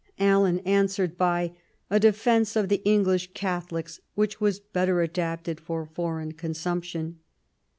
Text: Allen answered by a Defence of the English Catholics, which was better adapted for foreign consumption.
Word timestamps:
Allen 0.17 0.57
answered 0.65 1.15
by 1.15 1.51
a 1.91 1.99
Defence 1.99 2.55
of 2.55 2.69
the 2.69 2.81
English 2.83 3.33
Catholics, 3.33 3.99
which 4.15 4.41
was 4.41 4.59
better 4.59 4.99
adapted 5.03 5.59
for 5.59 5.85
foreign 5.85 6.31
consumption. 6.31 7.19